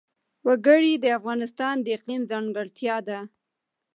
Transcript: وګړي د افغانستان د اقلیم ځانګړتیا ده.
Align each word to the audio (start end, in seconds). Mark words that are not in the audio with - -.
وګړي 0.45 0.93
د 0.97 1.05
افغانستان 1.17 1.75
د 1.81 1.87
اقلیم 1.97 2.21
ځانګړتیا 2.31 2.95
ده. 3.07 3.19